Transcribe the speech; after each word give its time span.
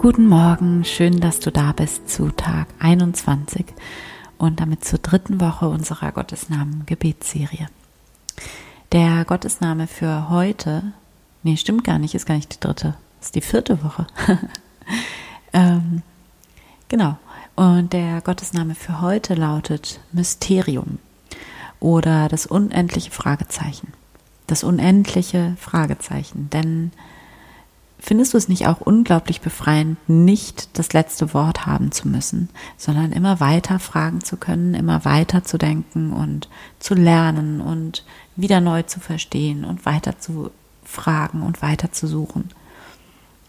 Guten 0.00 0.28
Morgen, 0.28 0.84
schön, 0.84 1.18
dass 1.18 1.40
du 1.40 1.50
da 1.50 1.72
bist 1.72 2.08
zu 2.08 2.30
Tag 2.30 2.68
21 2.78 3.66
und 4.38 4.60
damit 4.60 4.84
zur 4.84 5.00
dritten 5.00 5.40
Woche 5.40 5.68
unserer 5.68 6.12
Gottesnamen 6.12 6.86
Gebetsserie. 6.86 7.66
Der 8.92 9.24
Gottesname 9.24 9.88
für 9.88 10.30
heute, 10.30 10.92
nee, 11.42 11.56
stimmt 11.56 11.82
gar 11.82 11.98
nicht, 11.98 12.14
ist 12.14 12.26
gar 12.26 12.36
nicht 12.36 12.54
die 12.54 12.60
dritte, 12.60 12.94
ist 13.20 13.34
die 13.34 13.40
vierte 13.40 13.82
Woche. 13.82 14.06
ähm, 15.52 16.02
genau. 16.86 17.18
Und 17.56 17.92
der 17.92 18.20
Gottesname 18.20 18.76
für 18.76 19.00
heute 19.00 19.34
lautet 19.34 19.98
Mysterium 20.12 21.00
oder 21.80 22.28
das 22.28 22.46
unendliche 22.46 23.10
Fragezeichen. 23.10 23.92
Das 24.46 24.62
unendliche 24.62 25.56
Fragezeichen, 25.58 26.50
denn 26.50 26.92
Findest 28.00 28.32
du 28.32 28.38
es 28.38 28.48
nicht 28.48 28.66
auch 28.68 28.80
unglaublich 28.80 29.40
befreiend, 29.40 29.98
nicht 30.08 30.78
das 30.78 30.92
letzte 30.92 31.34
Wort 31.34 31.66
haben 31.66 31.90
zu 31.90 32.06
müssen, 32.08 32.48
sondern 32.76 33.10
immer 33.12 33.40
weiter 33.40 33.80
fragen 33.80 34.22
zu 34.22 34.36
können, 34.36 34.74
immer 34.74 35.04
weiter 35.04 35.42
zu 35.42 35.58
denken 35.58 36.12
und 36.12 36.48
zu 36.78 36.94
lernen 36.94 37.60
und 37.60 38.04
wieder 38.36 38.60
neu 38.60 38.82
zu 38.84 39.00
verstehen 39.00 39.64
und 39.64 39.84
weiter 39.84 40.18
zu 40.18 40.52
fragen 40.84 41.42
und 41.42 41.60
weiter 41.60 41.90
zu 41.90 42.06
suchen. 42.06 42.50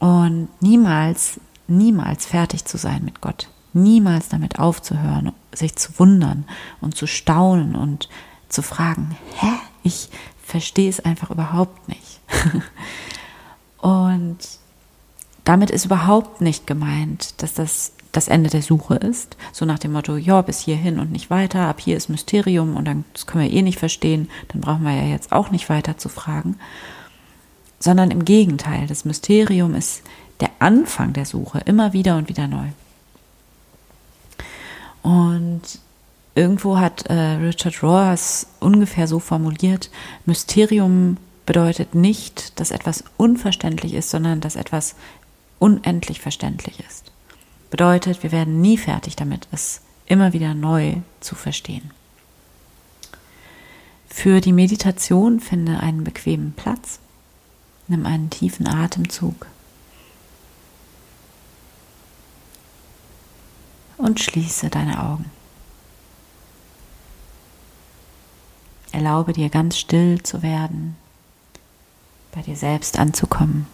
Und 0.00 0.48
niemals, 0.60 1.40
niemals 1.68 2.26
fertig 2.26 2.64
zu 2.64 2.76
sein 2.78 3.04
mit 3.04 3.20
Gott. 3.20 3.48
Niemals 3.72 4.28
damit 4.28 4.58
aufzuhören, 4.58 5.32
sich 5.54 5.76
zu 5.76 5.98
wundern 5.98 6.44
und 6.80 6.96
zu 6.96 7.06
staunen 7.06 7.76
und 7.76 8.08
zu 8.48 8.62
fragen, 8.62 9.16
hä? 9.36 9.52
Ich 9.84 10.10
verstehe 10.44 10.90
es 10.90 11.00
einfach 11.00 11.30
überhaupt 11.30 11.88
nicht. 11.88 12.20
Und 13.82 14.38
damit 15.44 15.70
ist 15.70 15.84
überhaupt 15.84 16.40
nicht 16.40 16.66
gemeint, 16.66 17.42
dass 17.42 17.52
das 17.52 17.92
das 18.12 18.28
Ende 18.28 18.50
der 18.50 18.62
Suche 18.62 18.94
ist. 18.94 19.36
So 19.52 19.64
nach 19.64 19.78
dem 19.78 19.92
Motto, 19.92 20.16
ja, 20.16 20.42
bis 20.42 20.60
hierhin 20.60 21.00
und 21.00 21.10
nicht 21.10 21.30
weiter, 21.30 21.66
ab 21.66 21.80
hier 21.80 21.96
ist 21.96 22.10
Mysterium 22.10 22.76
und 22.76 22.84
dann 22.84 23.04
das 23.14 23.26
können 23.26 23.44
wir 23.44 23.52
eh 23.52 23.62
nicht 23.62 23.78
verstehen, 23.78 24.28
dann 24.48 24.60
brauchen 24.60 24.84
wir 24.84 24.94
ja 24.94 25.08
jetzt 25.08 25.32
auch 25.32 25.50
nicht 25.50 25.68
weiter 25.68 25.98
zu 25.98 26.08
fragen. 26.08 26.58
Sondern 27.80 28.10
im 28.10 28.24
Gegenteil, 28.24 28.86
das 28.86 29.04
Mysterium 29.04 29.74
ist 29.74 30.02
der 30.40 30.50
Anfang 30.58 31.14
der 31.14 31.24
Suche, 31.24 31.60
immer 31.64 31.92
wieder 31.92 32.16
und 32.16 32.28
wieder 32.28 32.46
neu. 32.46 32.66
Und 35.02 35.62
irgendwo 36.34 36.78
hat 36.78 37.06
äh, 37.06 37.14
Richard 37.14 37.82
Rohr 37.82 38.14
ungefähr 38.60 39.08
so 39.08 39.18
formuliert, 39.18 39.90
Mysterium 40.26 41.16
bedeutet 41.52 41.94
nicht, 41.94 42.58
dass 42.58 42.70
etwas 42.70 43.04
unverständlich 43.18 43.92
ist, 43.92 44.08
sondern 44.08 44.40
dass 44.40 44.56
etwas 44.56 44.94
unendlich 45.58 46.18
verständlich 46.18 46.80
ist. 46.80 47.12
Bedeutet, 47.68 48.22
wir 48.22 48.32
werden 48.32 48.62
nie 48.62 48.78
fertig 48.78 49.16
damit, 49.16 49.48
es 49.52 49.82
immer 50.06 50.32
wieder 50.32 50.54
neu 50.54 50.94
zu 51.20 51.34
verstehen. 51.34 51.90
Für 54.08 54.40
die 54.40 54.54
Meditation 54.54 55.40
finde 55.40 55.80
einen 55.80 56.04
bequemen 56.04 56.54
Platz. 56.54 57.00
Nimm 57.86 58.06
einen 58.06 58.30
tiefen 58.30 58.66
Atemzug. 58.66 59.46
Und 63.98 64.20
schließe 64.20 64.70
deine 64.70 65.04
Augen. 65.04 65.30
Erlaube 68.90 69.34
dir 69.34 69.50
ganz 69.50 69.76
still 69.76 70.22
zu 70.22 70.40
werden, 70.40 70.96
bei 72.32 72.42
dir 72.42 72.56
selbst 72.56 72.98
anzukommen. 72.98 73.66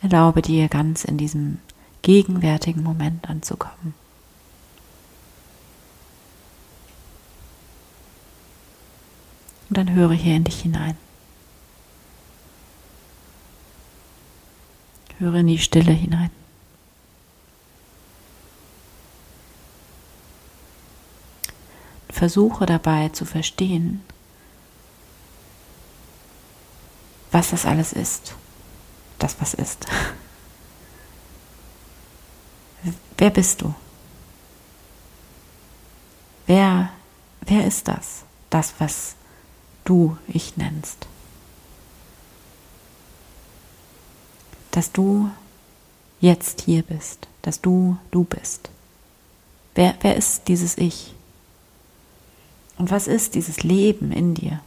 Erlaube 0.00 0.42
dir 0.42 0.68
ganz 0.68 1.04
in 1.04 1.16
diesem 1.16 1.58
gegenwärtigen 2.02 2.82
Moment 2.82 3.28
anzukommen. 3.28 3.94
Und 9.68 9.78
dann 9.78 9.94
höre 9.94 10.12
hier 10.12 10.36
in 10.36 10.44
dich 10.44 10.60
hinein. 10.60 10.96
Höre 15.18 15.36
in 15.36 15.46
die 15.46 15.58
Stille 15.58 15.92
hinein. 15.92 16.30
Versuche 22.10 22.66
dabei 22.66 23.08
zu 23.10 23.24
verstehen, 23.24 24.02
was 27.32 27.50
das 27.50 27.66
alles 27.66 27.92
ist. 27.92 28.34
Das, 29.18 29.36
was 29.40 29.54
ist. 29.54 29.86
Wer 33.16 33.30
bist 33.30 33.62
du? 33.62 33.74
Wer, 36.46 36.90
wer 37.40 37.66
ist 37.66 37.88
das? 37.88 38.24
Das, 38.50 38.74
was 38.78 39.14
du 39.84 40.18
ich 40.28 40.56
nennst. 40.56 41.06
Dass 44.72 44.92
du 44.92 45.30
jetzt 46.20 46.62
hier 46.62 46.82
bist, 46.82 47.28
dass 47.42 47.60
du 47.60 47.96
du 48.10 48.24
bist. 48.24 48.70
Wer, 49.74 49.94
wer 50.00 50.16
ist 50.16 50.48
dieses 50.48 50.76
Ich? 50.76 51.14
Und 52.76 52.90
was 52.90 53.06
ist 53.06 53.34
dieses 53.34 53.62
Leben 53.62 54.12
in 54.12 54.34
dir? 54.34 54.60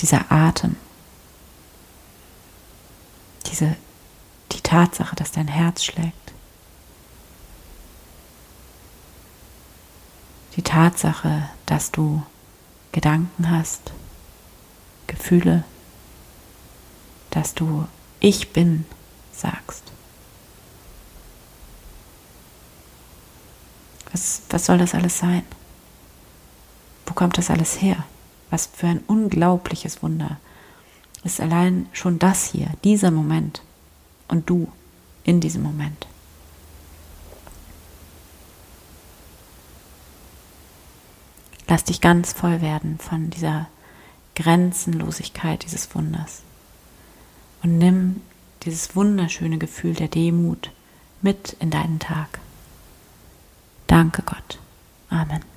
Dieser 0.00 0.30
Atem, 0.30 0.76
diese, 3.46 3.76
die 4.52 4.60
Tatsache, 4.60 5.16
dass 5.16 5.32
dein 5.32 5.48
Herz 5.48 5.84
schlägt, 5.84 6.32
die 10.56 10.62
Tatsache, 10.62 11.48
dass 11.66 11.90
du 11.90 12.22
Gedanken 12.92 13.50
hast, 13.50 13.92
Gefühle, 15.06 15.64
dass 17.30 17.54
du 17.54 17.86
ich 18.20 18.52
bin 18.52 18.86
sagst. 19.32 19.82
Was, 24.10 24.42
was 24.48 24.64
soll 24.64 24.78
das 24.78 24.94
alles 24.94 25.18
sein? 25.18 25.44
Wo 27.04 27.12
kommt 27.12 27.36
das 27.36 27.50
alles 27.50 27.80
her? 27.82 28.04
Was 28.56 28.70
für 28.72 28.86
ein 28.86 29.00
unglaubliches 29.06 30.02
Wunder 30.02 30.38
ist 31.24 31.42
allein 31.42 31.90
schon 31.92 32.18
das 32.18 32.52
hier, 32.52 32.70
dieser 32.84 33.10
Moment 33.10 33.60
und 34.28 34.48
du 34.48 34.72
in 35.24 35.42
diesem 35.42 35.62
Moment. 35.62 36.06
Lass 41.68 41.84
dich 41.84 42.00
ganz 42.00 42.32
voll 42.32 42.62
werden 42.62 42.98
von 42.98 43.28
dieser 43.28 43.68
Grenzenlosigkeit 44.34 45.62
dieses 45.62 45.94
Wunders 45.94 46.40
und 47.62 47.76
nimm 47.76 48.22
dieses 48.62 48.96
wunderschöne 48.96 49.58
Gefühl 49.58 49.92
der 49.92 50.08
Demut 50.08 50.70
mit 51.20 51.58
in 51.60 51.70
deinen 51.70 51.98
Tag. 51.98 52.40
Danke 53.86 54.22
Gott. 54.22 54.58
Amen. 55.10 55.55